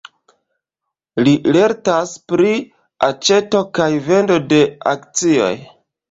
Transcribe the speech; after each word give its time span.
Li 1.25 1.33
lertas 1.57 2.13
pri 2.31 2.53
aĉeto 3.07 3.61
kaj 3.79 3.89
vendo 4.07 4.39
de 4.55 4.63
akcioj. 4.93 5.51